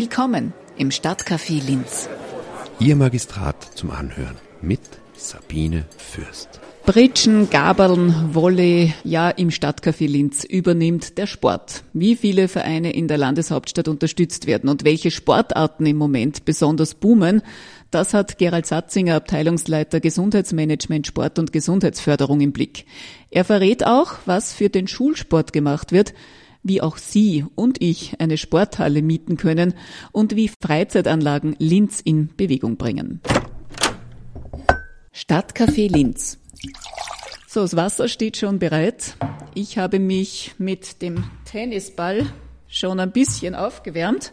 [0.00, 2.08] Willkommen im Stadtcafé Linz.
[2.78, 4.78] Ihr Magistrat zum Anhören mit
[5.16, 6.60] Sabine Fürst.
[6.86, 11.82] Britschen, Gabeln, Volley, ja, im Stadtcafé Linz übernimmt der Sport.
[11.94, 17.42] Wie viele Vereine in der Landeshauptstadt unterstützt werden und welche Sportarten im Moment besonders boomen,
[17.90, 22.86] das hat Gerald Satzinger, Abteilungsleiter Gesundheitsmanagement, Sport und Gesundheitsförderung im Blick.
[23.32, 26.14] Er verrät auch, was für den Schulsport gemacht wird,
[26.62, 29.74] wie auch Sie und ich eine Sporthalle mieten können
[30.12, 33.20] und wie Freizeitanlagen Linz in Bewegung bringen.
[35.12, 36.38] Stadtcafé Linz.
[37.46, 39.16] So, das Wasser steht schon bereit.
[39.54, 42.26] Ich habe mich mit dem Tennisball
[42.68, 44.32] schon ein bisschen aufgewärmt.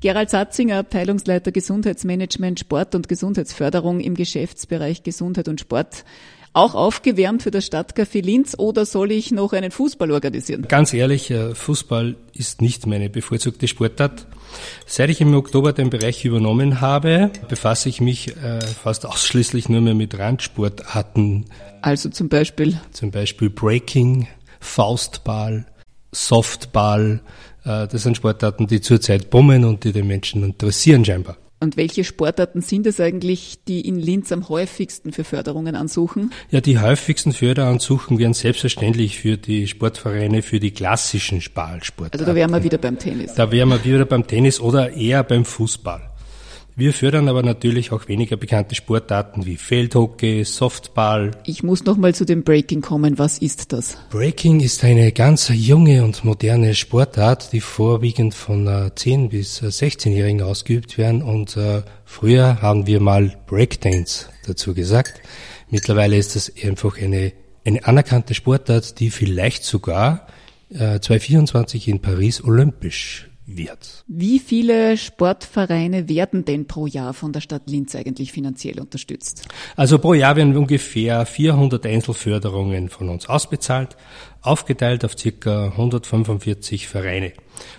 [0.00, 6.06] Gerald Satzinger, Abteilungsleiter Gesundheitsmanagement, Sport und Gesundheitsförderung im Geschäftsbereich Gesundheit und Sport
[6.52, 10.66] auch aufgewärmt für das Stadtcafé Linz oder soll ich noch einen Fußball organisieren?
[10.68, 14.26] Ganz ehrlich, äh, Fußball ist nicht meine bevorzugte Sportart.
[14.86, 19.80] Seit ich im Oktober den Bereich übernommen habe, befasse ich mich äh, fast ausschließlich nur
[19.80, 21.46] mehr mit Randsportarten.
[21.82, 22.80] Also zum Beispiel?
[22.90, 24.26] Zum Beispiel Breaking,
[24.58, 25.66] Faustball,
[26.12, 27.20] Softball.
[27.64, 31.36] Äh, das sind Sportarten, die zurzeit bummen und die den Menschen interessieren scheinbar.
[31.62, 36.32] Und welche Sportarten sind es eigentlich, die in Linz am häufigsten für Förderungen ansuchen?
[36.50, 42.18] Ja, die häufigsten Förderansuchen werden selbstverständlich für die Sportvereine, für die klassischen Ballsportarten.
[42.18, 43.34] Also da wären wir wieder beim Tennis.
[43.34, 46.09] Da wären wir wieder beim Tennis oder eher beim Fußball.
[46.80, 51.32] Wir fördern aber natürlich auch weniger bekannte Sportarten wie Feldhockey, Softball.
[51.44, 53.18] Ich muss noch mal zu dem Breaking kommen.
[53.18, 53.98] Was ist das?
[54.08, 60.40] Breaking ist eine ganz junge und moderne Sportart, die vorwiegend von 10 äh, bis 16-Jährigen
[60.40, 61.20] äh, ausgeübt werden.
[61.20, 65.20] Und äh, früher haben wir mal Breakdance dazu gesagt.
[65.68, 67.34] Mittlerweile ist das einfach eine,
[67.66, 70.28] eine anerkannte Sportart, die vielleicht sogar
[70.70, 74.04] äh, 2024 in Paris olympisch wird.
[74.06, 79.48] Wie viele Sportvereine werden denn pro Jahr von der Stadt Linz eigentlich finanziell unterstützt?
[79.76, 83.96] Also pro Jahr werden ungefähr 400 Einzelförderungen von uns ausbezahlt,
[84.42, 87.32] aufgeteilt auf circa 145 Vereine.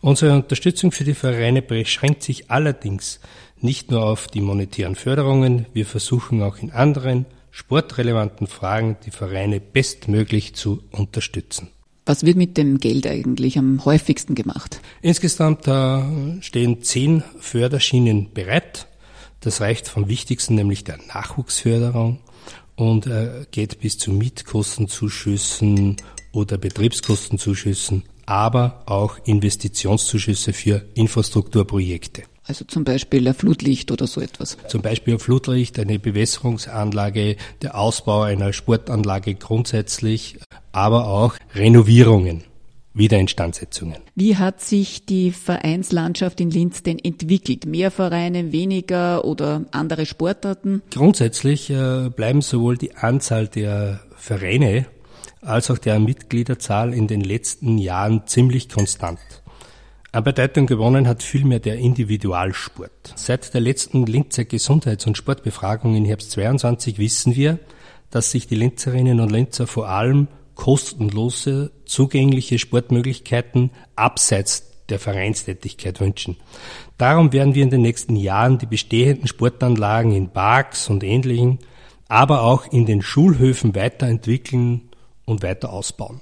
[0.00, 3.20] Unsere Unterstützung für die Vereine beschränkt sich allerdings
[3.60, 9.60] nicht nur auf die monetären Förderungen, wir versuchen auch in anderen sportrelevanten Fragen die Vereine
[9.60, 11.70] bestmöglich zu unterstützen.
[12.08, 14.80] Was wird mit dem Geld eigentlich am häufigsten gemacht?
[15.02, 18.86] Insgesamt äh, stehen zehn Förderschienen bereit.
[19.40, 22.20] Das reicht vom wichtigsten, nämlich der Nachwuchsförderung
[22.76, 25.96] und äh, geht bis zu Mietkostenzuschüssen
[26.30, 32.22] oder Betriebskostenzuschüssen, aber auch Investitionszuschüsse für Infrastrukturprojekte.
[32.44, 34.56] Also zum Beispiel ein Flutlicht oder so etwas.
[34.68, 40.38] Zum Beispiel ein Flutlicht, eine Bewässerungsanlage, der Ausbau einer Sportanlage grundsätzlich,
[40.76, 42.44] aber auch Renovierungen.
[42.92, 43.98] Wiederinstandsetzungen.
[44.14, 47.66] Wie hat sich die Vereinslandschaft in Linz denn entwickelt?
[47.66, 50.80] Mehr Vereine, weniger oder andere Sportarten?
[50.90, 54.86] Grundsätzlich äh, bleiben sowohl die Anzahl der Vereine
[55.42, 59.18] als auch der Mitgliederzahl in den letzten Jahren ziemlich konstant.
[60.12, 63.12] An Bedeutung gewonnen hat vielmehr der Individualsport.
[63.14, 67.58] Seit der letzten Linzer Gesundheits- und Sportbefragung im Herbst 22 wissen wir,
[68.10, 76.36] dass sich die Linzerinnen und Linzer vor allem kostenlose, zugängliche Sportmöglichkeiten abseits der Vereinstätigkeit wünschen.
[76.98, 81.60] Darum werden wir in den nächsten Jahren die bestehenden Sportanlagen in Parks und Ähnlichen,
[82.08, 84.88] aber auch in den Schulhöfen weiterentwickeln
[85.24, 86.20] und weiter ausbauen.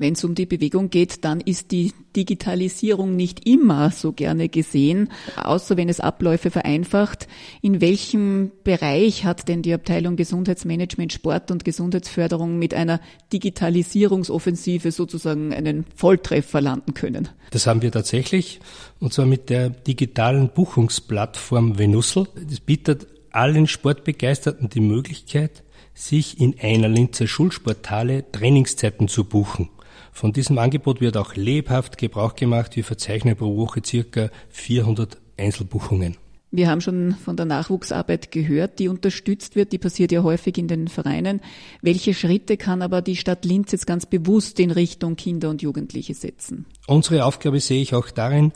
[0.00, 5.10] Wenn es um die Bewegung geht, dann ist die Digitalisierung nicht immer so gerne gesehen,
[5.36, 7.28] außer wenn es Abläufe vereinfacht.
[7.60, 12.98] In welchem Bereich hat denn die Abteilung Gesundheitsmanagement, Sport und Gesundheitsförderung mit einer
[13.30, 17.28] Digitalisierungsoffensive sozusagen einen Volltreffer landen können?
[17.50, 18.60] Das haben wir tatsächlich,
[19.00, 22.26] und zwar mit der digitalen Buchungsplattform Venussel.
[22.48, 25.62] Das bietet allen Sportbegeisterten die Möglichkeit,
[25.92, 29.68] sich in einer Linzer Schulsporthalle Trainingszeiten zu buchen.
[30.12, 32.76] Von diesem Angebot wird auch lebhaft Gebrauch gemacht.
[32.76, 36.16] Wir verzeichnen pro Woche circa 400 Einzelbuchungen.
[36.52, 39.72] Wir haben schon von der Nachwuchsarbeit gehört, die unterstützt wird.
[39.72, 41.40] Die passiert ja häufig in den Vereinen.
[41.80, 46.14] Welche Schritte kann aber die Stadt Linz jetzt ganz bewusst in Richtung Kinder und Jugendliche
[46.14, 46.66] setzen?
[46.88, 48.52] Unsere Aufgabe sehe ich auch darin,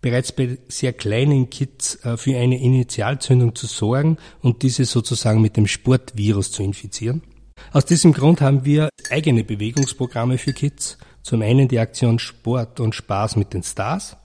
[0.00, 5.56] bereits bei sehr kleinen Kids äh, für eine Initialzündung zu sorgen und diese sozusagen mit
[5.56, 7.22] dem Sportvirus zu infizieren.
[7.72, 10.96] Aus diesem Grund haben wir eigene Bewegungsprogramme für Kids.
[11.22, 14.16] Zum einen die Aktion Sport und Spaß mit den Stars.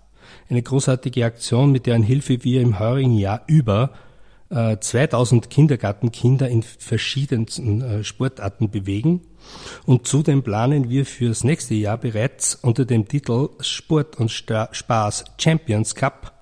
[0.50, 3.94] Eine großartige Aktion, mit deren Hilfe wir im heurigen Jahr über
[4.50, 9.22] äh, 2000 Kindergartenkinder in verschiedensten äh, Sportarten bewegen.
[9.86, 15.96] Und zudem planen wir fürs nächste Jahr bereits unter dem Titel Sport und Spaß Champions
[15.96, 16.40] Cup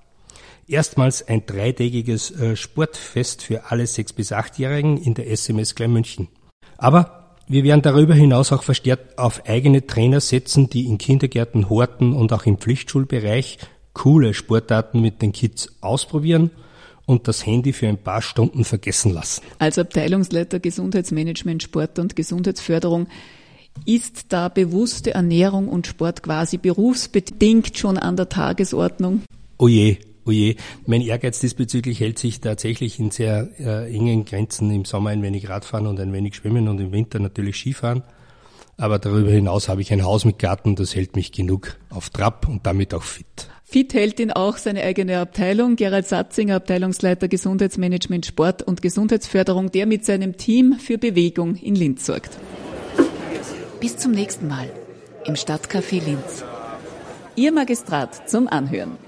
[0.66, 6.28] erstmals ein dreitägiges äh, Sportfest für alle sechs bis achtjährigen in der SMS Klein München.
[6.78, 12.12] Aber wir werden darüber hinaus auch verstärkt auf eigene Trainer setzen, die in Kindergärten, Horten
[12.14, 13.58] und auch im Pflichtschulbereich
[13.92, 16.50] coole Sportarten mit den Kids ausprobieren
[17.04, 19.42] und das Handy für ein paar Stunden vergessen lassen.
[19.58, 23.08] Als Abteilungsleiter Gesundheitsmanagement, Sport und Gesundheitsförderung
[23.86, 29.22] ist da bewusste Ernährung und Sport quasi berufsbedingt schon an der Tagesordnung?
[29.56, 30.54] Oje, oh oje.
[30.58, 34.70] Oh mein Ehrgeiz diesbezüglich hält sich tatsächlich in sehr äh, engen Grenzen.
[34.70, 38.02] Im Sommer ein wenig Radfahren und ein wenig Schwimmen und im Winter natürlich Skifahren.
[38.76, 42.46] Aber darüber hinaus habe ich ein Haus mit Garten, das hält mich genug auf Trab
[42.48, 43.48] und damit auch fit.
[43.64, 45.76] Fit hält ihn auch seine eigene Abteilung.
[45.76, 52.06] Gerald Satzinger, Abteilungsleiter Gesundheitsmanagement, Sport und Gesundheitsförderung, der mit seinem Team für Bewegung in Linz
[52.06, 52.38] sorgt.
[53.80, 54.70] Bis zum nächsten Mal
[55.26, 56.44] im Stadtcafé Linz.
[57.36, 59.07] Ihr Magistrat zum Anhören.